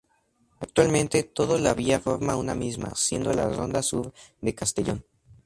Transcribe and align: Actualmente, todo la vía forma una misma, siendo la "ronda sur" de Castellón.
Actualmente, 0.59 1.21
todo 1.21 1.59
la 1.59 1.75
vía 1.75 1.99
forma 1.99 2.35
una 2.35 2.55
misma, 2.55 2.93
siendo 2.95 3.33
la 3.33 3.47
"ronda 3.49 3.83
sur" 3.83 4.11
de 4.41 4.55
Castellón. 4.55 5.05